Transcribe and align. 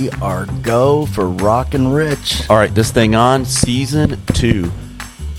we 0.00 0.10
are 0.22 0.46
go 0.62 1.04
for 1.06 1.28
Rock 1.28 1.74
and 1.74 1.94
Rich. 1.94 2.48
All 2.48 2.56
right, 2.56 2.74
this 2.74 2.90
thing 2.90 3.14
on 3.14 3.44
season 3.44 4.18
two. 4.32 4.70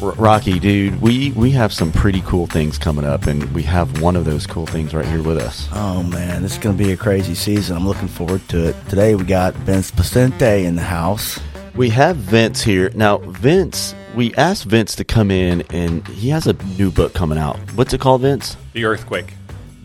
R- 0.02 0.12
Rocky, 0.14 0.60
dude, 0.60 1.02
we 1.02 1.32
we 1.32 1.51
have 1.51 1.74
some 1.74 1.92
pretty 1.92 2.22
cool 2.22 2.45
things 2.48 2.77
coming 2.77 3.05
up, 3.05 3.25
and 3.27 3.43
we 3.53 3.63
have 3.63 4.01
one 4.01 4.16
of 4.16 4.25
those 4.25 4.45
cool 4.45 4.66
things 4.67 4.93
right 4.93 5.05
here 5.05 5.24
with 5.24 5.37
us. 5.37 5.67
Oh 5.74 6.03
man, 6.03 6.43
this 6.43 6.53
is 6.53 6.58
going 6.59 6.77
to 6.77 6.83
be 6.83 6.92
a 6.92 6.97
crazy 6.97 7.33
season. 7.33 7.75
I'm 7.75 7.87
looking 7.87 8.07
forward 8.07 8.47
to 8.50 8.70
it. 8.70 8.75
Today 8.88 9.16
we 9.16 9.23
got 9.23 9.55
Vince 9.55 9.89
Poscente 9.89 10.64
in 10.64 10.75
the 10.75 10.84
house. 10.84 11.39
We 11.75 11.89
have 11.89 12.18
Vince 12.18 12.62
here 12.62 12.91
now. 12.93 13.18
Vince, 13.18 13.96
we 14.16 14.34
asked 14.36 14.66
Vince 14.66 14.96
to 14.96 15.04
come 15.04 15.32
in, 15.32 15.64
and 15.71 16.07
he 16.09 16.30
has 16.30 16.46
a 16.46 16.54
new 16.78 16.91
book 16.91 17.14
coming 17.14 17.38
out. 17.38 17.57
What's 17.75 17.93
it 17.93 18.02
called, 18.02 18.21
Vince? 18.21 18.57
The 18.73 18.86
earthquake. 18.86 19.34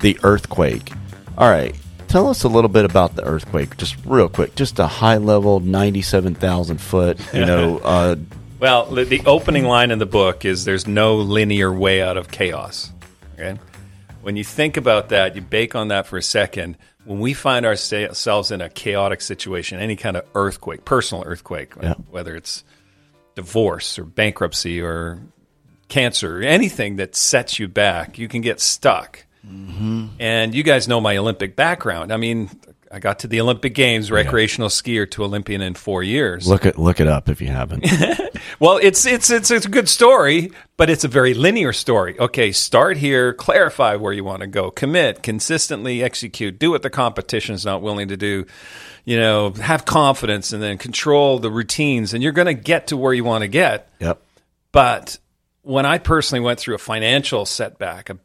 The 0.00 0.18
Earthquake. 0.22 0.92
All 1.38 1.48
right, 1.48 1.74
tell 2.08 2.28
us 2.28 2.42
a 2.44 2.48
little 2.48 2.68
bit 2.68 2.84
about 2.84 3.16
the 3.16 3.22
earthquake, 3.24 3.76
just 3.76 3.96
real 4.04 4.28
quick, 4.28 4.54
just 4.54 4.78
a 4.78 4.86
high 4.86 5.16
level, 5.18 5.60
ninety-seven 5.60 6.34
thousand 6.34 6.80
foot. 6.80 7.18
You 7.34 7.44
know, 7.46 7.78
uh, 7.84 8.16
Well, 8.60 8.86
the, 8.86 9.04
the 9.04 9.22
opening 9.26 9.64
line 9.64 9.90
in 9.90 9.98
the 9.98 10.06
book 10.06 10.44
is 10.44 10.64
there's 10.64 10.86
no 10.86 11.16
linear 11.16 11.72
way 11.72 12.02
out 12.02 12.16
of 12.16 12.28
chaos. 12.30 12.90
Okay? 13.34 13.58
When 14.22 14.36
you 14.36 14.44
think 14.44 14.76
about 14.76 15.10
that, 15.10 15.36
you 15.36 15.42
bake 15.42 15.74
on 15.74 15.88
that 15.88 16.06
for 16.06 16.16
a 16.16 16.22
second. 16.22 16.76
When 17.04 17.20
we 17.20 17.34
find 17.34 17.64
ourselves 17.64 18.50
in 18.50 18.60
a 18.60 18.68
chaotic 18.68 19.20
situation, 19.20 19.78
any 19.78 19.94
kind 19.94 20.16
of 20.16 20.24
earthquake, 20.34 20.84
personal 20.84 21.22
earthquake, 21.24 21.72
Yeah. 21.80 21.94
whether 22.10 22.34
it's 22.34 22.64
divorce 23.36 23.98
or 23.98 24.04
bankruptcy 24.04 24.80
or 24.80 25.20
cancer, 25.88 26.40
anything 26.42 26.96
that 26.96 27.14
sets 27.14 27.58
you 27.60 27.68
back, 27.68 28.18
you 28.18 28.26
can 28.26 28.40
get 28.40 28.60
stuck. 28.60 29.24
Mm-hmm. 29.46 30.06
And 30.18 30.54
you 30.54 30.62
guys 30.62 30.88
know 30.88 31.00
my 31.00 31.16
Olympic 31.16 31.54
background. 31.56 32.12
I 32.12 32.16
mean, 32.16 32.50
I 32.90 32.98
got 32.98 33.20
to 33.20 33.28
the 33.28 33.40
Olympic 33.40 33.74
Games, 33.74 34.10
recreational 34.10 34.68
skier 34.68 35.10
to 35.12 35.24
Olympian 35.24 35.60
in 35.60 35.74
four 35.74 36.02
years. 36.02 36.48
look 36.48 36.64
it 36.66 36.78
look 36.78 37.00
it 37.00 37.08
up 37.08 37.28
if 37.28 37.40
you 37.40 37.48
haven't. 37.48 37.86
Well, 38.58 38.78
it's 38.82 39.04
it's 39.06 39.30
it's 39.30 39.50
it's 39.50 39.66
a 39.66 39.68
good 39.68 39.88
story, 39.88 40.50
but 40.76 40.88
it's 40.88 41.04
a 41.04 41.08
very 41.08 41.34
linear 41.34 41.72
story. 41.72 42.18
Okay, 42.18 42.52
start 42.52 42.96
here, 42.96 43.34
clarify 43.34 43.96
where 43.96 44.12
you 44.12 44.24
want 44.24 44.40
to 44.40 44.46
go, 44.46 44.70
commit, 44.70 45.22
consistently 45.22 46.02
execute, 46.02 46.58
do 46.58 46.70
what 46.70 46.82
the 46.82 46.90
competition 46.90 47.54
is 47.54 47.64
not 47.66 47.82
willing 47.82 48.08
to 48.08 48.16
do. 48.16 48.46
You 49.04 49.18
know, 49.18 49.50
have 49.52 49.84
confidence 49.84 50.52
and 50.52 50.62
then 50.62 50.78
control 50.78 51.38
the 51.38 51.50
routines 51.50 52.14
and 52.14 52.22
you're 52.22 52.32
going 52.32 52.46
to 52.46 52.54
get 52.54 52.88
to 52.88 52.96
where 52.96 53.12
you 53.12 53.24
want 53.24 53.42
to 53.42 53.48
get. 53.48 53.88
yep. 54.00 54.22
But 54.72 55.18
when 55.62 55.86
I 55.86 55.98
personally 55.98 56.40
went 56.40 56.58
through 56.58 56.74
a 56.74 56.78
financial 56.78 57.46
setback, 57.46 58.10
a 58.10 58.18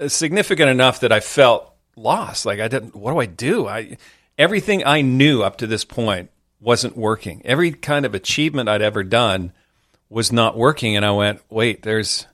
Uh, 0.00 0.08
significant 0.08 0.70
enough 0.70 1.00
that 1.00 1.12
I 1.12 1.20
felt 1.20 1.72
lost, 1.96 2.46
like 2.46 2.60
I 2.60 2.68
didn't. 2.68 2.94
What 2.94 3.12
do 3.12 3.18
I 3.18 3.26
do? 3.26 3.66
I 3.66 3.96
everything 4.38 4.84
I 4.84 5.00
knew 5.00 5.42
up 5.42 5.58
to 5.58 5.66
this 5.66 5.84
point 5.84 6.30
wasn't 6.60 6.96
working. 6.96 7.42
Every 7.44 7.72
kind 7.72 8.04
of 8.04 8.14
achievement 8.14 8.68
I'd 8.68 8.82
ever 8.82 9.02
done 9.02 9.52
was 10.08 10.32
not 10.32 10.56
working, 10.56 10.96
and 10.96 11.04
I 11.04 11.12
went, 11.12 11.40
wait, 11.50 11.82
there's. 11.82 12.26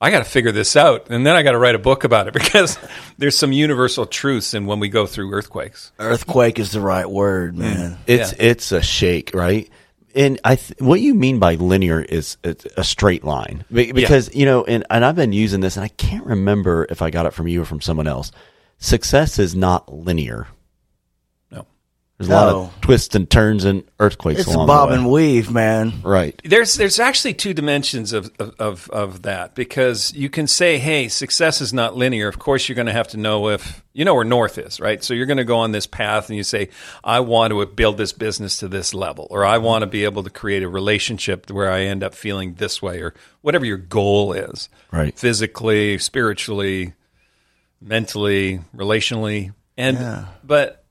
I 0.00 0.10
got 0.10 0.18
to 0.18 0.24
figure 0.24 0.52
this 0.52 0.76
out, 0.76 1.06
and 1.08 1.24
then 1.24 1.34
I 1.34 1.42
got 1.42 1.52
to 1.52 1.58
write 1.58 1.74
a 1.74 1.78
book 1.78 2.04
about 2.04 2.28
it 2.28 2.34
because 2.34 2.78
there's 3.16 3.38
some 3.38 3.52
universal 3.52 4.04
truths 4.04 4.52
in 4.52 4.66
when 4.66 4.80
we 4.80 4.88
go 4.88 5.06
through 5.06 5.32
earthquakes. 5.32 5.92
Earthquake 5.98 6.58
is 6.58 6.72
the 6.72 6.80
right 6.80 7.08
word, 7.08 7.56
man. 7.56 7.92
Mm. 7.92 7.98
It's 8.06 8.32
it's 8.38 8.72
a 8.72 8.82
shake, 8.82 9.34
right? 9.34 9.70
And 10.14 10.40
I, 10.44 10.56
th- 10.56 10.78
what 10.78 11.00
you 11.00 11.14
mean 11.14 11.38
by 11.38 11.56
linear 11.56 12.00
is 12.00 12.36
it's 12.44 12.66
a 12.76 12.84
straight 12.84 13.24
line, 13.24 13.64
Be- 13.72 13.92
because 13.92 14.32
you 14.34 14.46
know, 14.46 14.64
and 14.64 14.84
and 14.88 15.04
I've 15.04 15.16
been 15.16 15.32
using 15.32 15.60
this, 15.60 15.76
and 15.76 15.84
I 15.84 15.88
can't 15.88 16.24
remember 16.24 16.86
if 16.88 17.02
I 17.02 17.10
got 17.10 17.26
it 17.26 17.32
from 17.32 17.48
you 17.48 17.62
or 17.62 17.64
from 17.64 17.80
someone 17.80 18.06
else. 18.06 18.30
Success 18.78 19.38
is 19.38 19.54
not 19.54 19.92
linear. 19.92 20.46
No. 22.20 22.26
There's 22.26 22.28
a 22.28 22.32
lot 22.32 22.52
No. 22.52 22.60
of 22.66 22.80
twists 22.80 23.14
and 23.16 23.28
turns 23.28 23.64
and 23.64 23.82
earthquakes 23.98 24.40
It's 24.42 24.48
a 24.48 24.52
along 24.54 24.66
bob 24.68 24.88
the 24.88 24.92
way. 24.94 24.98
and 25.00 25.10
weave, 25.10 25.50
man. 25.50 25.94
right. 26.04 26.40
There's 26.44 26.74
there's 26.74 27.00
actually 27.00 27.34
two 27.34 27.52
dimensions 27.54 28.12
of, 28.12 28.30
of, 28.38 28.54
of, 28.60 28.90
of 28.90 29.22
that 29.22 29.56
because 29.56 30.12
you 30.14 30.30
can 30.30 30.46
say, 30.46 30.78
hey, 30.78 31.08
success 31.08 31.60
is 31.60 31.72
not 31.72 31.96
linear. 31.96 32.28
Of 32.28 32.38
course, 32.38 32.68
you're 32.68 32.76
going 32.76 32.86
to 32.86 32.92
have 32.92 33.08
to 33.08 33.16
know 33.16 33.48
if 33.48 33.82
you 33.94 34.04
know 34.04 34.14
where 34.14 34.24
north 34.24 34.58
is, 34.58 34.78
right? 34.78 35.02
So 35.02 35.12
you're 35.12 35.26
going 35.26 35.38
to 35.38 35.44
go 35.44 35.56
on 35.58 35.72
this 35.72 35.88
path 35.88 36.28
and 36.28 36.36
you 36.36 36.44
say, 36.44 36.68
I 37.02 37.18
want 37.18 37.50
to 37.52 37.66
build 37.66 37.96
this 37.98 38.12
business 38.12 38.58
to 38.58 38.68
this 38.68 38.94
level, 38.94 39.26
or 39.30 39.44
I 39.44 39.58
want 39.58 39.82
to 39.82 39.86
be 39.88 40.04
able 40.04 40.22
to 40.22 40.30
create 40.30 40.62
a 40.62 40.68
relationship 40.68 41.50
where 41.50 41.70
I 41.70 41.80
end 41.80 42.04
up 42.04 42.14
feeling 42.14 42.54
this 42.54 42.80
way, 42.80 43.00
or 43.02 43.12
whatever 43.40 43.64
your 43.64 43.76
goal 43.78 44.32
is, 44.34 44.68
Right. 44.92 45.18
Physically, 45.18 45.98
spiritually, 45.98 46.94
mentally, 47.80 48.60
relationally, 48.76 49.52
and 49.76 50.26
but 50.44 50.83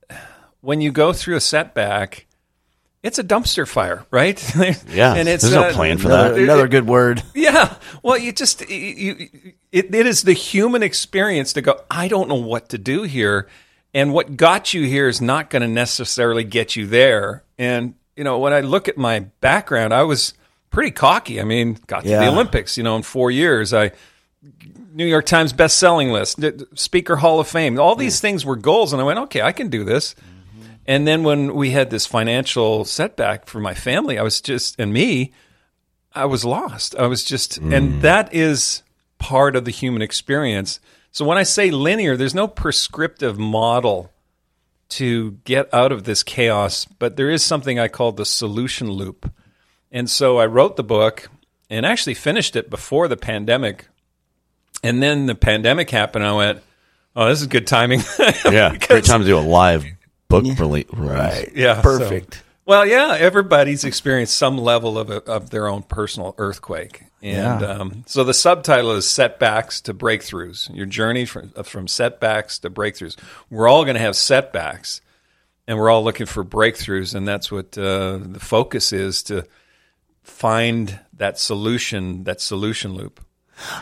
when 0.64 0.82
you 0.82 0.92
go 0.92 1.14
through 1.14 1.36
a 1.36 1.42
setback. 1.42 2.26
It's 3.04 3.20
a 3.20 3.24
dumpster 3.24 3.68
fire, 3.68 4.06
right? 4.12 4.40
Yeah, 4.90 5.14
and 5.14 5.28
it's 5.28 5.44
there's 5.44 5.54
no 5.54 5.64
uh, 5.64 5.74
plan 5.74 5.98
for 5.98 6.08
Another, 6.08 6.36
that. 6.36 6.42
another 6.42 6.68
good 6.70 6.88
word. 6.88 7.22
yeah. 7.36 7.76
Well, 8.02 8.18
you 8.18 8.32
just 8.32 8.62
you, 8.70 9.30
it, 9.74 9.94
it 9.94 10.08
is 10.08 10.22
the 10.24 10.32
human 10.32 10.82
experience 10.84 11.52
to 11.54 11.62
go. 11.62 11.82
I 11.92 12.08
don't 12.08 12.30
know 12.30 12.36
what 12.36 12.70
to 12.70 12.78
do 12.78 13.04
here, 13.04 13.50
and 13.94 14.14
what 14.14 14.38
got 14.38 14.74
you 14.74 14.86
here 14.86 15.10
is 15.10 15.20
not 15.20 15.50
going 15.50 15.64
to 15.64 15.68
necessarily 15.68 16.46
get 16.46 16.78
you 16.78 16.88
there. 16.88 17.44
And 17.58 17.96
you 18.16 18.24
know, 18.24 18.40
when 18.40 18.54
I 18.54 18.62
look 18.62 18.88
at 18.88 18.98
my 18.98 19.20
background, 19.42 19.94
I 19.94 20.04
was 20.04 20.34
pretty 20.70 20.92
cocky. 20.92 21.42
I 21.42 21.44
mean, 21.44 21.78
got 21.88 22.04
to 22.04 22.10
Yeah. 22.10 22.20
the 22.22 22.28
Olympics. 22.30 22.78
You 22.78 22.84
know, 22.84 22.96
in 22.96 23.02
four 23.04 23.30
years, 23.32 23.74
I 23.74 23.92
New 24.94 25.06
York 25.06 25.26
Times 25.26 25.52
best-selling 25.52 26.12
list, 26.12 26.40
Speaker 26.76 27.18
Hall 27.18 27.42
of 27.42 27.50
Fame. 27.50 27.78
All 27.82 27.96
these 27.96 28.22
things 28.22 28.46
were 28.46 28.56
goals, 28.56 28.94
and 28.94 29.02
I 29.02 29.06
went, 29.06 29.20
okay, 29.20 29.42
I 29.42 29.52
can 29.52 29.68
do 29.70 29.84
this. 29.84 30.16
And 30.86 31.08
then 31.08 31.24
when 31.24 31.56
we 31.56 31.72
had 31.72 31.90
this 31.90 32.06
financial 32.06 32.86
setback 32.86 33.48
for 33.48 33.60
my 33.60 33.74
family, 33.74 34.18
I 34.18 34.24
was 34.24 34.42
just 34.42 34.80
and 34.80 34.92
me, 34.92 35.32
I 36.14 36.26
was 36.26 36.46
lost. 36.46 36.96
I 36.96 37.08
was 37.08 37.24
just, 37.24 37.58
and 37.58 37.72
mm. 37.94 38.02
that 38.02 38.34
is 38.34 38.84
part 39.18 39.56
of 39.56 39.66
the 39.66 39.72
human 39.72 40.02
experience. 40.02 40.80
So 41.12 41.26
when 41.26 41.38
I 41.38 41.44
say 41.44 41.72
linear, 41.72 42.18
there's 42.18 42.36
no 42.36 42.48
prescriptive 42.48 43.40
model 43.40 44.12
to 44.90 45.32
get 45.44 45.74
out 45.74 45.92
of 45.92 46.04
this 46.04 46.22
chaos, 46.22 46.86
but 46.86 47.16
there 47.16 47.30
is 47.30 47.44
something 47.44 47.80
I 47.80 47.88
call 47.88 48.12
the 48.12 48.26
solution 48.26 48.92
loop. 48.92 49.32
And 49.92 50.10
so 50.10 50.38
I 50.38 50.46
wrote 50.46 50.76
the 50.76 50.84
book 50.84 51.30
and 51.70 51.86
actually 51.86 52.14
finished 52.14 52.56
it 52.56 52.70
before 52.70 53.08
the 53.08 53.18
pandemic. 53.18 53.88
And 54.84 55.02
then 55.02 55.26
the 55.26 55.36
pandemic 55.36 55.90
happened. 55.90 56.26
I 56.26 56.34
went, 56.34 56.62
oh, 57.16 57.30
this 57.30 57.42
is 57.42 57.48
good 57.48 57.68
timing. 57.68 58.02
Yeah, 58.46 58.76
great 58.76 59.06
time 59.06 59.22
to 59.22 59.26
do 59.26 59.38
a 59.38 59.40
live 59.40 59.86
book 60.42 60.58
rele- 60.58 60.86
release. 60.92 61.12
Right. 61.12 61.52
Yeah, 61.56 61.82
Perfect. 61.82 62.36
so- 62.36 62.40
well, 62.66 62.86
yeah, 62.86 63.18
everybody's 63.20 63.84
experienced 63.84 64.36
some 64.38 64.58
level 64.58 64.98
of, 64.98 65.10
a, 65.10 65.22
of 65.24 65.50
their 65.50 65.68
own 65.68 65.84
personal 65.84 66.34
earthquake, 66.38 67.04
and 67.22 67.60
Yeah. 67.62 67.68
um, 67.68 68.04
so 68.08 68.24
the 68.24 68.34
subtitle 68.34 68.92
is 68.94 69.06
"Setbacks 69.10 69.82
to 69.82 69.94
Breakthroughs: 69.94 70.74
Your 70.74 70.86
Journey 70.86 71.26
from 71.26 71.50
from 71.64 71.90
setbacks 71.90 72.60
to 72.60 72.70
breakthroughs." 72.70 73.18
We're 73.50 73.68
all 73.68 73.84
going 73.84 73.96
to 73.96 74.00
have 74.02 74.16
setbacks, 74.16 75.02
and 75.68 75.78
we're 75.78 75.90
all 75.90 76.06
looking 76.06 76.26
for 76.26 76.46
breakthroughs, 76.46 77.14
and 77.14 77.28
that's 77.28 77.52
what 77.52 77.78
uh, 77.78 78.20
the 78.22 78.40
focus 78.40 78.94
is 78.94 79.24
to 79.24 79.46
find 80.24 81.00
that 81.18 81.38
solution, 81.38 82.24
that 82.24 82.40
solution 82.42 82.94
loop. 82.94 83.20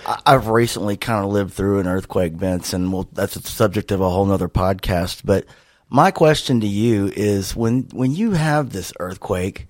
I- 0.07 0.21
I've 0.25 0.47
recently 0.47 0.97
kind 0.97 1.23
of 1.23 1.31
lived 1.31 1.53
through 1.53 1.79
an 1.79 1.87
earthquake, 1.87 2.33
Vince, 2.33 2.73
and 2.73 2.91
well, 2.91 3.07
that's 3.13 3.35
the 3.35 3.47
subject 3.47 3.91
of 3.91 4.01
a 4.01 4.09
whole 4.09 4.25
nother 4.25 4.49
podcast. 4.49 5.21
But 5.23 5.45
my 5.91 6.09
question 6.09 6.61
to 6.61 6.67
you 6.67 7.11
is 7.15 7.55
when, 7.55 7.83
when 7.91 8.11
you 8.11 8.31
have 8.31 8.71
this 8.71 8.93
earthquake, 8.99 9.67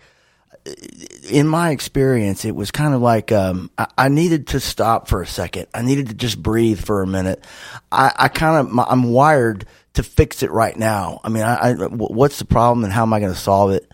in 1.30 1.48
my 1.48 1.72
experience, 1.72 2.46
it 2.46 2.56
was 2.56 2.70
kind 2.72 2.94
of 2.94 3.02
like, 3.02 3.32
um, 3.32 3.72
I, 3.78 3.88
I 3.98 4.08
needed 4.08 4.48
to 4.48 4.60
stop 4.60 5.08
for 5.08 5.22
a 5.22 5.28
second. 5.28 5.68
I 5.74 5.82
needed 5.82 6.10
to 6.10 6.14
just 6.14 6.42
breathe 6.42 6.80
for 6.80 7.02
a 7.02 7.08
minute. 7.08 7.44
I, 7.92 8.14
I 8.16 8.28
kind 8.28 8.68
of, 8.68 8.80
I'm 8.88 9.04
wired 9.06 9.66
to 9.96 10.04
fix 10.04 10.44
it 10.44 10.52
right 10.52 10.78
now. 10.78 11.20
I 11.24 11.30
mean, 11.30 11.44
I, 11.44 11.72
I, 11.72 11.74
what's 11.88 12.40
the 12.40 12.46
problem 12.46 12.84
and 12.84 12.94
how 12.94 13.02
am 13.02 13.12
I 13.12 13.20
going 13.20 13.34
to 13.34 13.40
solve 13.40 13.72
it? 13.72 13.92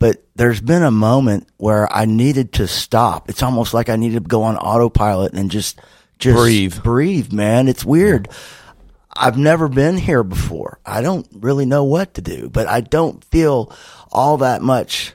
but 0.00 0.24
there's 0.34 0.62
been 0.62 0.82
a 0.82 0.90
moment 0.90 1.46
where 1.58 1.92
I 1.92 2.06
needed 2.06 2.54
to 2.54 2.66
stop. 2.66 3.28
It's 3.28 3.42
almost 3.42 3.74
like 3.74 3.88
I 3.88 3.96
needed 3.96 4.24
to 4.24 4.28
go 4.28 4.42
on 4.42 4.56
autopilot 4.56 5.34
and 5.34 5.50
just, 5.50 5.78
just 6.18 6.36
Breathe. 6.36 6.82
breathe, 6.82 7.32
man. 7.32 7.68
It's 7.68 7.84
weird. 7.84 8.28
I've 9.22 9.36
never 9.36 9.68
been 9.68 9.98
here 9.98 10.24
before. 10.24 10.80
I 10.86 11.02
don't 11.02 11.28
really 11.32 11.66
know 11.66 11.84
what 11.84 12.14
to 12.14 12.22
do, 12.22 12.48
but 12.48 12.66
I 12.66 12.80
don't 12.80 13.22
feel 13.26 13.70
all 14.10 14.38
that 14.38 14.62
much. 14.62 15.12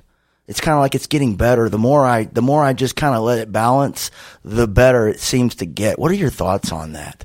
It's 0.48 0.62
kind 0.62 0.76
of 0.76 0.82
like 0.82 0.94
it's 0.94 1.08
getting 1.08 1.38
better. 1.38 1.70
The 1.70 1.80
more 1.80 2.06
I, 2.06 2.26
the 2.26 2.44
more 2.44 2.64
I 2.64 2.74
just 2.74 2.96
kind 2.96 3.16
of 3.16 3.24
let 3.24 3.40
it 3.40 3.52
balance, 3.52 4.12
the 4.44 4.68
better 4.68 5.08
it 5.08 5.20
seems 5.20 5.56
to 5.56 5.66
get. 5.66 5.98
What 5.98 6.12
are 6.12 6.16
your 6.16 6.30
thoughts 6.30 6.72
on 6.72 6.94
that? 6.94 7.24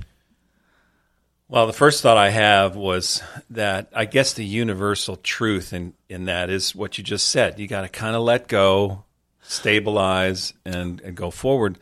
Well, 1.47 1.67
the 1.67 1.73
first 1.73 2.01
thought 2.01 2.17
I 2.17 2.31
have 2.31 2.75
was 2.75 3.21
that 3.51 3.89
I 3.93 4.05
guess 4.05 4.33
the 4.33 4.45
universal 4.45 5.17
truth 5.17 5.73
in, 5.73 5.93
in 6.09 6.25
that 6.25 6.49
is 6.49 6.73
what 6.73 6.97
you 6.97 7.03
just 7.03 7.29
said. 7.29 7.59
You 7.59 7.67
got 7.67 7.81
to 7.81 7.89
kind 7.89 8.15
of 8.15 8.23
let 8.23 8.47
go, 8.47 9.03
stabilize, 9.43 10.53
and, 10.65 10.99
and 11.01 11.15
go 11.15 11.29
forward. 11.29 11.77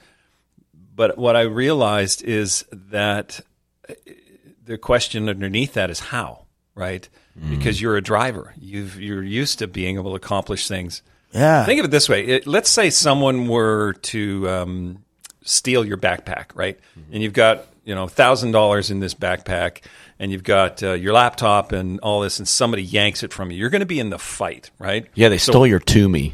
But 0.94 1.18
what 1.18 1.38
I 1.38 1.44
realized 1.44 2.22
is 2.22 2.66
that 2.74 3.40
the 4.70 4.78
question 4.78 5.28
underneath 5.28 5.74
that 5.74 5.90
is 5.90 6.00
how, 6.00 6.46
right? 6.76 7.10
because 7.50 7.82
you're 7.82 7.96
a 7.96 8.02
driver. 8.02 8.54
You've, 8.60 9.00
you're 9.00 9.24
used 9.24 9.60
to 9.60 9.68
being 9.68 9.96
able 9.96 10.12
to 10.12 10.16
accomplish 10.18 10.68
things. 10.68 11.02
Yeah. 11.32 11.64
Think 11.66 11.80
of 11.80 11.86
it 11.86 11.92
this 11.92 12.10
way: 12.10 12.26
it, 12.26 12.48
let's 12.48 12.70
say 12.70 12.90
someone 12.90 13.48
were 13.48 13.94
to 13.94 14.50
um, 14.50 15.04
steal 15.44 15.86
your 15.86 15.96
backpack, 15.98 16.48
right? 16.54 16.78
And 17.14 17.24
you've 17.24 17.34
got 17.34 17.66
you 17.86 17.96
know 17.96 18.08
thousand 18.08 18.52
dollars 18.52 18.92
in 18.92 19.00
this 19.00 19.14
backpack, 19.14 19.82
and 20.20 20.32
you've 20.32 20.44
got 20.44 20.84
uh, 20.84 20.94
your 20.94 21.14
laptop 21.14 21.72
and 21.72 22.00
all 22.02 22.20
this, 22.22 22.40
and 22.40 22.48
somebody 22.48 22.84
yanks 22.84 23.24
it 23.24 23.32
from 23.32 23.52
you. 23.52 23.58
You're 23.58 23.70
going 23.70 23.80
to 23.82 23.86
be 23.86 24.00
in 24.00 24.10
the 24.10 24.20
fight, 24.20 24.70
right? 24.80 25.08
Yeah, 25.16 25.30
they 25.30 25.38
So- 25.38 25.52
stole 25.54 25.68
your 25.68 25.80
Tumi. 25.80 26.34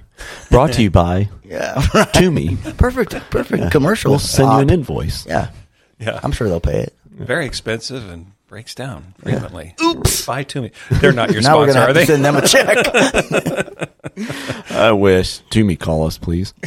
Brought 0.50 0.74
to 0.74 0.82
you 0.82 0.90
by 1.06 1.30
yeah. 1.44 1.76
Tumi. 2.16 2.58
perfect. 2.78 3.14
Perfect 3.30 3.72
commercial. 3.72 4.12
We'll 4.12 4.20
send 4.20 4.50
you 4.52 4.58
an 4.60 4.70
invoice. 4.70 5.26
Yeah. 5.28 5.52
Yeah, 6.00 6.20
I'm 6.24 6.32
sure 6.32 6.48
they'll 6.50 6.60
pay 6.60 6.80
it. 6.82 6.94
Very 7.16 7.46
expensive 7.46 8.10
and 8.10 8.32
breaks 8.48 8.76
down 8.76 9.16
frequently. 9.20 9.74
Oops, 9.82 10.26
buy 10.26 10.44
to 10.44 10.62
me. 10.62 10.72
They're 10.92 11.12
not 11.12 11.32
your 11.32 11.42
Now 11.44 11.58
we're 11.60 11.72
sponsor, 11.72 11.80
gonna 11.80 11.92
are 11.92 11.94
they? 11.94 12.06
to 12.06 12.12
send 12.12 12.26
them 12.26 12.36
a 12.36 12.48
check. 12.48 13.92
I 14.72 14.92
wish. 14.92 15.42
Tumi, 15.50 15.80
call 15.80 16.06
us, 16.06 16.18
please. 16.18 16.54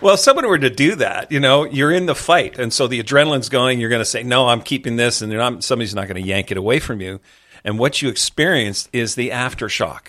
Well, 0.00 0.14
if 0.14 0.20
someone 0.20 0.46
were 0.48 0.58
to 0.58 0.70
do 0.70 0.96
that, 0.96 1.30
you 1.30 1.38
know, 1.40 1.64
you're 1.64 1.92
in 1.92 2.06
the 2.06 2.14
fight, 2.14 2.58
and 2.58 2.72
so 2.72 2.86
the 2.88 3.02
adrenaline's 3.02 3.48
going. 3.48 3.78
You're 3.80 3.88
going 3.88 4.00
to 4.00 4.04
say, 4.04 4.22
"No, 4.24 4.48
I'm 4.48 4.60
keeping 4.60 4.96
this," 4.96 5.22
and 5.22 5.30
you're 5.32 5.40
not, 5.40 5.62
somebody's 5.64 5.94
not 5.94 6.08
going 6.08 6.20
to 6.20 6.28
yank 6.28 6.50
it 6.50 6.56
away 6.56 6.80
from 6.80 7.00
you. 7.00 7.20
And 7.64 7.78
what 7.78 8.02
you 8.02 8.08
experienced 8.08 8.88
is 8.92 9.14
the 9.14 9.30
aftershock. 9.30 10.08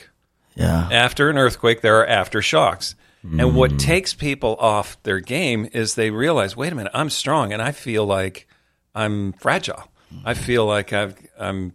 yeah. 0.56 0.90
After 0.92 1.30
an 1.30 1.38
earthquake, 1.38 1.82
there 1.82 2.02
are 2.02 2.08
aftershocks. 2.08 2.96
And 3.24 3.56
what 3.56 3.72
mm. 3.72 3.80
takes 3.80 4.14
people 4.14 4.58
off 4.60 5.02
their 5.04 5.20
game 5.22 5.70
is 5.72 5.96
they 5.96 6.10
realize, 6.10 6.58
wait 6.58 6.74
a 6.74 6.76
minute, 6.76 6.92
I'm 6.94 7.10
strong, 7.10 7.54
and 7.54 7.62
I 7.62 7.72
feel 7.72 8.06
like 8.06 8.48
I'm 8.94 9.34
fragile. 9.34 9.84
I 10.24 10.36
feel 10.36 10.66
like 10.66 10.94
I've, 10.94 11.18
I'm 11.40 11.74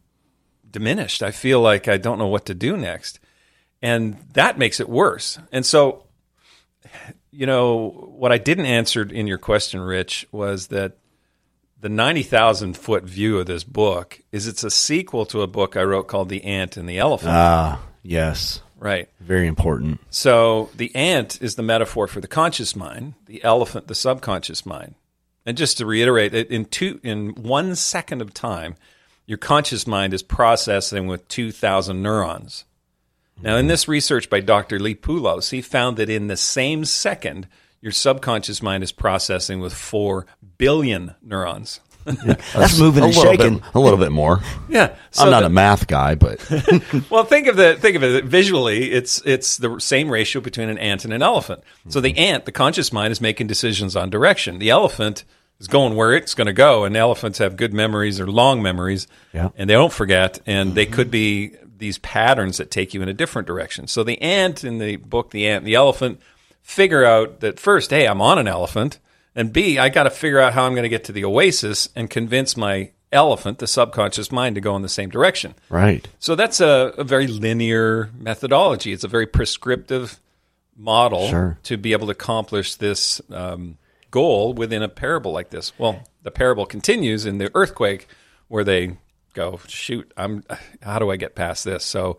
diminished. 0.71 1.23
I 1.25 1.33
feel 1.33 1.61
like 1.61 1.89
I 1.89 1.97
don't 1.97 2.19
know 2.19 2.29
what 2.29 2.47
to 2.47 2.55
do 2.55 2.77
next, 2.77 3.19
and 3.83 4.17
that 4.35 4.59
makes 4.59 4.79
it 4.79 4.89
worse. 4.89 5.39
And 5.51 5.67
so 5.67 6.05
you 7.31 7.47
know, 7.47 7.91
what 8.17 8.33
I 8.33 8.39
didn't 8.39 8.67
answer 8.67 9.03
in 9.03 9.27
your 9.27 9.39
question, 9.39 9.81
Rich, 9.81 10.27
was 10.33 10.69
that 10.69 10.97
the 11.81 11.89
90,000 11.89 12.77
foot 12.77 13.05
view 13.05 13.39
of 13.39 13.47
this 13.47 13.63
book 13.63 14.21
is 14.33 14.47
it's 14.49 14.65
a 14.65 14.71
sequel 14.71 15.27
to 15.27 15.43
a 15.43 15.47
book 15.47 15.77
I 15.77 15.83
wrote 15.85 16.09
called 16.09 16.29
The 16.29 16.43
Ant 16.43 16.77
and 16.77 16.89
the 16.89 16.99
Elephant. 16.99 17.31
Ah, 17.33 17.81
yes. 18.03 18.61
right. 18.77 19.09
Very 19.21 19.47
important. 19.47 20.01
So 20.11 20.71
the 20.75 20.95
ant 20.97 21.41
is 21.41 21.55
the 21.55 21.63
metaphor 21.63 22.09
for 22.09 22.21
the 22.21 22.27
conscious 22.27 22.75
mind, 22.75 23.15
the 23.27 23.45
elephant, 23.45 23.87
the 23.87 23.95
subconscious 23.95 24.67
mind. 24.67 24.95
And 25.49 25.57
just 25.57 25.79
to 25.79 25.87
reiterate, 25.87 26.35
in 26.35 26.67
two, 26.67 27.01
in 27.03 27.31
one 27.31 27.75
second 27.75 28.21
of 28.21 28.35
time, 28.35 28.75
your 29.25 29.39
conscious 29.39 29.87
mind 29.87 30.13
is 30.13 30.23
processing 30.23 31.07
with 31.07 31.27
2,000 31.29 32.03
neurons. 32.03 32.67
Now, 33.41 33.57
in 33.57 33.67
this 33.67 33.89
research 33.89 34.29
by 34.29 34.41
Dr. 34.41 34.79
Lee 34.79 34.95
Pulos, 34.95 35.49
he 35.51 35.63
found 35.63 35.97
that 35.97 36.11
in 36.11 36.27
the 36.27 36.37
same 36.37 36.85
second, 36.85 37.49
your 37.81 37.93
subconscious 37.93 38.61
mind 38.61 38.83
is 38.85 38.93
processing 38.93 39.61
with 39.61 39.73
4 39.73 40.27
billion 40.59 41.15
neurons. 41.23 41.81
That's 42.05 42.79
moving 42.79 43.05
a 43.05 43.07
and 43.07 43.17
little 43.17 43.33
shaking. 43.33 43.55
bit, 43.61 43.65
a 43.75 43.81
little 43.81 43.99
bit 43.99 44.13
more. 44.13 44.41
Yeah. 44.69 44.95
I'm 45.19 45.31
not 45.31 45.41
the- 45.41 45.47
a 45.47 45.51
math 45.51 45.87
guy, 45.87 46.15
but 46.15 46.41
Well, 47.11 47.25
think 47.25 47.47
of 47.47 47.57
the 47.57 47.77
think 47.77 47.97
of 47.97 48.03
it 48.03 48.25
visually. 48.27 48.93
It's 48.93 49.23
it's 49.25 49.57
the 49.57 49.79
same 49.79 50.11
ratio 50.11 50.43
between 50.43 50.69
an 50.69 50.77
ant 50.77 51.05
and 51.07 51.15
an 51.15 51.23
elephant. 51.23 51.63
So 51.89 52.03
the 52.03 52.17
ant, 52.19 52.45
the 52.45 52.53
conscious 52.53 52.93
mind, 52.93 53.13
is 53.13 53.21
making 53.23 53.47
decisions 53.47 53.97
on 53.97 54.11
direction. 54.11 54.59
The 54.59 54.69
elephant 54.71 55.25
is 55.61 55.67
going 55.69 55.97
where 55.97 56.13
it's 56.13 56.35
going 56.35 56.47
to 56.47 56.53
go, 56.53 56.85
and 56.85 56.97
elephants 56.97 57.39
have 57.39 57.57
good 57.57 57.73
memories 57.75 58.21
or 58.21 58.27
long 58.27 58.63
memories, 58.63 59.07
Yeah. 59.33 59.49
and 59.57 59.69
they 59.69 59.75
don't 59.75 59.93
forget, 59.93 60.41
and 60.47 60.75
they 60.75 60.87
could 60.87 61.11
be 61.11 61.53
these 61.79 61.99
patterns 61.99 62.59
that 62.59 62.71
take 62.71 62.95
you 62.95 63.03
in 63.03 63.09
a 63.09 63.15
different 63.15 63.47
direction. 63.47 63.87
So 63.87 64.03
the 64.05 64.21
ant 64.23 64.65
in 64.65 64.79
the 64.79 64.97
book, 64.97 65.31
the 65.31 65.47
ant 65.49 65.59
and 65.59 65.67
the 65.67 65.75
elephant, 65.75 66.21
figure 66.63 67.05
out 67.05 67.41
that 67.41 67.59
first, 67.59 67.91
hey, 67.91 68.07
I'm 68.07 68.21
on 68.21 68.39
an 68.39 68.47
elephant, 68.49 68.99
and 69.35 69.53
B, 69.53 69.79
I 69.79 69.89
got 69.89 70.05
to 70.05 70.11
figure 70.11 70.41
out 70.41 70.53
how 70.55 70.65
I'm 70.65 70.73
going 70.75 70.83
to 70.85 70.89
get 70.89 71.05
to 71.05 71.13
the 71.13 71.25
oasis 71.25 71.89
and 71.97 72.11
convince 72.11 72.57
my 72.57 72.91
elephant, 73.11 73.59
the 73.59 73.67
subconscious 73.67 74.31
mind, 74.31 74.55
to 74.57 74.61
go 74.61 74.77
in 74.77 74.83
the 74.83 74.89
same 74.89 75.09
direction. 75.11 75.55
right. 75.71 76.07
So 76.19 76.35
that's 76.35 76.61
a, 76.61 76.93
a 76.99 77.05
very 77.05 77.27
linear 77.27 78.11
methodology. 78.19 78.93
It's 78.93 79.05
a 79.05 79.09
very 79.09 79.27
prescriptive 79.27 80.21
model 80.77 81.29
Sure. 81.29 81.59
to 81.65 81.77
be 81.77 81.93
able 81.93 82.07
to 82.09 82.13
accomplish 82.13 82.75
this 82.77 83.21
um, 83.31 83.79
goal 84.11 84.53
within 84.53 84.83
a 84.83 84.89
parable 84.89 85.33
like 85.33 85.51
this. 85.51 85.73
Well, 85.79 86.03
the 86.23 86.31
parable 86.31 86.67
continues 86.67 87.27
in 87.27 87.39
the 87.39 87.51
earthquake 87.55 88.09
where 88.49 88.65
they 88.65 88.99
go, 89.35 89.61
"Shoot, 89.69 90.13
I'm. 90.17 90.45
How 90.83 90.99
do 90.99 91.11
I 91.11 91.17
get 91.17 91.35
past 91.35 91.65
this?" 91.65 91.85
So 91.85 92.19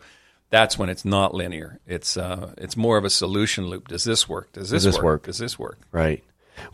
that's 0.50 0.76
when 0.76 0.88
it's 0.88 1.04
not 1.04 1.34
linear. 1.34 1.80
It's 1.86 2.16
uh, 2.16 2.54
it's 2.58 2.76
more 2.76 2.98
of 2.98 3.04
a 3.04 3.10
solution 3.10 3.68
loop. 3.68 3.88
Does 3.88 4.04
this 4.04 4.28
work? 4.28 4.52
Does 4.52 4.70
this, 4.70 4.84
this 4.84 4.96
work? 4.96 5.04
work? 5.04 5.22
Does 5.24 5.38
this 5.38 5.58
work? 5.58 5.78
Right. 5.92 6.22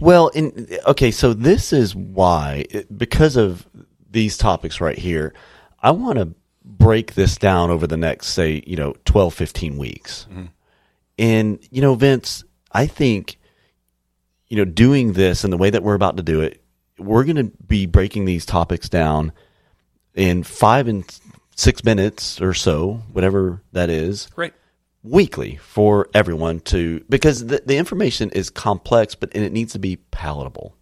Well, 0.00 0.28
in 0.28 0.66
okay, 0.86 1.10
so 1.10 1.32
this 1.32 1.72
is 1.72 1.94
why 1.94 2.64
because 2.96 3.36
of 3.36 3.66
these 4.10 4.36
topics 4.36 4.80
right 4.80 4.98
here, 4.98 5.34
I 5.80 5.90
want 5.92 6.18
to 6.18 6.34
break 6.64 7.14
this 7.14 7.36
down 7.36 7.70
over 7.70 7.86
the 7.86 7.96
next 7.96 8.28
say, 8.28 8.62
you 8.66 8.76
know, 8.76 8.94
12 9.04 9.32
15 9.32 9.78
weeks. 9.78 10.26
And 11.18 11.58
you 11.70 11.80
know, 11.80 11.94
Vince, 11.94 12.44
I 12.72 12.86
think 12.86 13.38
you 14.48 14.56
know, 14.56 14.64
doing 14.64 15.12
this 15.14 15.44
and 15.44 15.52
the 15.52 15.56
way 15.56 15.70
that 15.70 15.82
we're 15.82 15.94
about 15.94 16.16
to 16.16 16.22
do 16.22 16.40
it, 16.40 16.62
we're 16.98 17.24
going 17.24 17.36
to 17.36 17.52
be 17.66 17.86
breaking 17.86 18.24
these 18.24 18.46
topics 18.46 18.88
down 18.88 19.32
in 20.14 20.42
5 20.42 20.88
and 20.88 21.20
6 21.56 21.84
minutes 21.84 22.40
or 22.40 22.54
so, 22.54 23.02
whatever 23.12 23.62
that 23.72 23.90
is 23.90 24.28
Great. 24.34 24.52
weekly 25.02 25.56
for 25.56 26.08
everyone 26.14 26.60
to 26.60 27.04
because 27.08 27.46
the, 27.46 27.62
the 27.66 27.76
information 27.76 28.30
is 28.30 28.50
complex 28.50 29.14
but 29.14 29.30
and 29.34 29.44
it 29.44 29.52
needs 29.52 29.72
to 29.72 29.78
be 29.78 29.96
palatable 30.10 30.74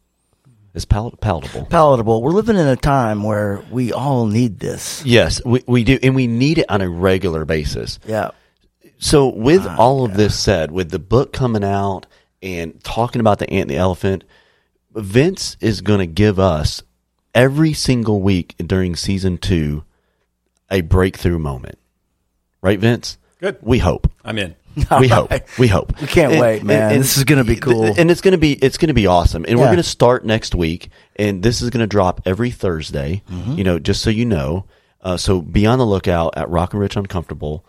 it's 0.74 0.84
pal- 0.84 1.12
palatable 1.12 1.66
Palatable. 1.66 2.20
We're 2.20 2.32
living 2.32 2.56
in 2.56 2.66
a 2.66 2.74
time 2.74 3.22
where 3.22 3.62
we 3.70 3.92
all 3.92 4.26
need 4.26 4.58
this. 4.60 5.04
yes 5.06 5.40
we, 5.44 5.62
we 5.66 5.84
do 5.84 5.98
and 6.02 6.14
we 6.16 6.26
need 6.26 6.58
it 6.58 6.66
on 6.68 6.80
a 6.80 6.88
regular 6.88 7.44
basis 7.44 7.98
Yeah. 8.06 8.30
so 8.98 9.28
with 9.28 9.66
ah, 9.66 9.76
all 9.78 10.04
of 10.04 10.14
this 10.14 10.38
said 10.38 10.70
with 10.72 10.90
the 10.90 10.98
book 10.98 11.32
coming 11.32 11.62
out 11.64 12.06
and 12.44 12.82
talking 12.84 13.18
about 13.20 13.38
the 13.40 13.50
ant 13.50 13.62
and 13.62 13.70
the 13.70 13.76
elephant 13.76 14.22
vince 14.94 15.56
is 15.60 15.80
going 15.80 15.98
to 15.98 16.06
give 16.06 16.38
us 16.38 16.82
every 17.34 17.72
single 17.72 18.20
week 18.20 18.54
during 18.64 18.94
season 18.94 19.38
two 19.38 19.82
a 20.70 20.82
breakthrough 20.82 21.38
moment 21.38 21.78
right 22.62 22.78
vince 22.78 23.18
Good. 23.40 23.56
we 23.60 23.78
hope 23.78 24.08
I'm 24.24 24.38
in. 24.38 24.54
we 24.76 25.10
All 25.10 25.26
hope. 25.28 25.58
We 25.58 25.68
hope. 25.68 26.00
We 26.00 26.06
can't 26.08 26.40
wait, 26.40 26.64
man. 26.64 26.98
This 26.98 27.16
is 27.16 27.22
gonna 27.22 27.44
be 27.44 27.54
cool. 27.54 27.94
and 27.96 28.10
it's 28.10 28.20
gonna 28.20 28.38
be 28.38 28.54
it's 28.54 28.76
gonna 28.76 28.92
be 28.94 29.06
awesome. 29.06 29.44
And 29.46 29.56
we're 29.58 29.66
gonna 29.66 29.84
start 29.84 30.24
next 30.24 30.52
week, 30.52 30.88
and 31.14 31.44
this 31.44 31.62
is 31.62 31.70
gonna 31.70 31.86
drop 31.86 32.22
every 32.26 32.50
Thursday. 32.50 33.22
Mm-hmm. 33.30 33.52
You 33.52 33.62
know, 33.64 33.78
just 33.78 34.02
so 34.02 34.10
you 34.10 34.24
know. 34.24 34.64
Uh, 35.00 35.16
so 35.16 35.40
be 35.40 35.64
on 35.66 35.78
the 35.78 35.86
lookout 35.86 36.36
at 36.36 36.48
Rock 36.50 36.72
and 36.72 36.80
Rich 36.80 36.96
Uncomfortable. 36.96 37.64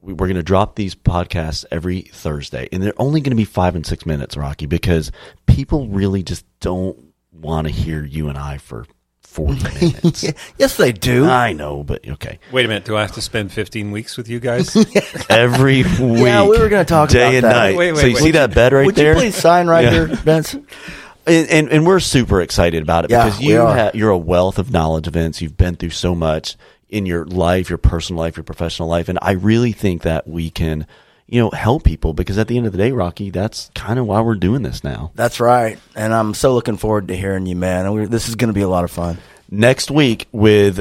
We- 0.00 0.14
We're 0.14 0.28
gonna 0.28 0.42
drop 0.42 0.76
these 0.76 0.94
podcasts 0.94 1.64
every 1.70 2.02
Thursday, 2.02 2.68
and 2.72 2.82
they're 2.82 2.94
only 2.96 3.20
gonna 3.20 3.36
be 3.36 3.44
five 3.44 3.74
and 3.76 3.84
six 3.86 4.06
minutes, 4.06 4.36
Rocky, 4.36 4.66
because 4.66 5.12
people 5.46 5.88
really 5.88 6.22
just 6.22 6.44
don't 6.60 6.98
want 7.32 7.66
to 7.66 7.72
hear 7.72 8.02
you 8.04 8.28
and 8.28 8.38
I 8.38 8.56
for 8.58 8.86
forty 9.20 9.62
minutes. 9.80 10.24
Yes, 10.58 10.76
they 10.78 10.92
do. 10.92 11.26
I 11.26 11.52
know, 11.52 11.82
but 11.84 12.06
okay. 12.08 12.38
Wait 12.50 12.64
a 12.64 12.68
minute. 12.68 12.84
Do 12.86 12.96
I 12.96 13.02
have 13.02 13.12
to 13.12 13.20
spend 13.20 13.52
15 13.52 13.90
weeks 13.90 14.16
with 14.16 14.28
you 14.28 14.40
guys? 14.40 14.74
Every 15.28 15.82
week, 15.82 15.86
Yeah, 15.98 16.44
we 16.44 16.58
were 16.58 16.68
gonna 16.70 16.84
talk 16.86 17.10
day 17.10 17.20
about 17.22 17.34
and 17.34 17.44
that. 17.44 17.52
night. 17.52 17.76
Wait, 17.76 17.92
wait, 17.92 18.00
so 18.00 18.06
you 18.06 18.14
wait. 18.14 18.22
see 18.22 18.30
that 18.32 18.54
bed 18.54 18.72
right 18.72 18.86
Would 18.86 18.94
there? 18.94 19.12
you 19.14 19.18
please 19.20 19.34
sign 19.36 19.66
right 19.66 19.84
Yeah. 19.84 19.90
here, 19.90 20.06
Vince? 20.06 20.54
and, 21.26 21.48
and 21.48 21.68
and 21.68 21.86
we're 21.86 22.00
super 22.00 22.40
excited 22.40 22.82
about 22.82 23.04
it 23.04 23.10
Yeah, 23.10 23.24
because 23.24 23.40
we 23.40 23.46
you 23.48 23.60
are. 23.60 23.76
ha- 23.76 23.90
you're 23.92 24.10
a 24.10 24.18
wealth 24.18 24.58
of 24.58 24.70
knowledge 24.70 25.08
Vince. 25.08 25.42
you've 25.42 25.56
been 25.58 25.74
through 25.76 25.90
so 25.90 26.14
much 26.14 26.56
in 26.94 27.06
your 27.06 27.24
life 27.26 27.68
your 27.68 27.78
personal 27.78 28.20
life 28.20 28.36
your 28.36 28.44
professional 28.44 28.88
life 28.88 29.08
and 29.08 29.18
i 29.20 29.32
really 29.32 29.72
think 29.72 30.02
that 30.02 30.26
we 30.26 30.48
can 30.50 30.86
you 31.26 31.40
know 31.40 31.50
help 31.50 31.82
people 31.84 32.12
because 32.14 32.38
at 32.38 32.48
the 32.48 32.56
end 32.56 32.66
of 32.66 32.72
the 32.72 32.78
day 32.78 32.92
rocky 32.92 33.30
that's 33.30 33.70
kind 33.74 33.98
of 33.98 34.06
why 34.06 34.20
we're 34.20 34.34
doing 34.34 34.62
this 34.62 34.84
now 34.84 35.10
That's 35.14 35.40
right. 35.40 35.78
And 35.96 36.12
I'm 36.12 36.34
so 36.34 36.52
looking 36.54 36.76
forward 36.76 37.08
to 37.08 37.16
hearing 37.16 37.46
you, 37.46 37.56
man. 37.56 37.86
And 37.86 37.94
we're, 37.94 38.06
this 38.06 38.28
is 38.28 38.34
going 38.36 38.48
to 38.48 38.54
be 38.54 38.60
a 38.60 38.68
lot 38.68 38.84
of 38.84 38.90
fun. 38.90 39.16
next 39.50 39.90
week 39.90 40.28
with 40.32 40.80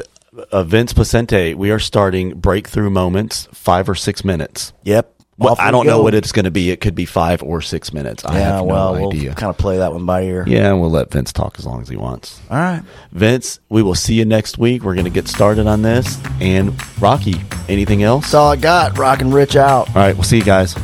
uh, 0.52 0.64
vince 0.64 0.94
Poscente 0.94 1.56
we 1.56 1.72
are 1.72 1.80
starting 1.80 2.40
breakthrough 2.40 2.90
moments 2.90 3.48
five 3.54 3.88
or 3.90 3.96
six 3.96 4.24
minutes 4.26 4.74
Yep. 4.84 5.12
Well, 5.38 5.56
i 5.60 5.72
don't 5.72 5.86
know 5.88 6.02
what 6.02 6.14
it's 6.14 6.32
going 6.32 6.46
to 6.46 6.52
be 6.52 6.70
it 6.72 6.80
could 6.82 6.96
be 6.96 7.06
five 7.06 7.42
or 7.44 7.62
six 7.62 7.92
minutes 7.94 8.24
i 8.26 8.38
Yeah, 8.38 8.58
have 8.58 8.66
well, 8.66 8.94
no 8.94 9.02
we'll 9.02 9.10
idea 9.10 9.34
kind 9.34 9.50
of 9.50 9.58
play 9.58 9.78
that 9.78 9.92
one 9.94 10.06
by 10.06 10.24
ear. 10.24 10.44
yeah 10.48 10.72
we'll 10.74 10.92
let 10.92 11.12
vince 11.12 11.34
talk 11.34 11.56
as 11.60 11.66
long 11.66 11.82
as 11.82 11.90
he 11.90 11.96
wants 11.98 12.40
All 12.50 12.58
right. 12.58 12.84
Vince, 13.12 13.60
we 13.70 13.82
will 13.84 13.96
see 13.96 14.16
you 14.16 14.26
next 14.26 14.58
week. 14.58 14.84
We're 14.84 14.94
going 14.96 15.06
to 15.06 15.12
get 15.12 15.28
started 15.28 15.68
on 15.68 15.82
this. 15.82 16.18
And 16.42 16.74
Rocky, 17.02 17.36
anything 17.70 18.02
else? 18.04 18.26
That's 18.26 18.34
all 18.34 18.52
I 18.52 18.56
got. 18.56 18.98
Rockin' 18.98 19.32
Rich 19.32 19.56
out. 19.56 19.88
All 19.90 19.96
right, 19.96 20.16
we'll 20.16 20.24
see 20.24 20.38
you 20.38 20.44
guys. 20.44 20.76